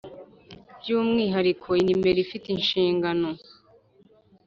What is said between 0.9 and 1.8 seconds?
umwihariko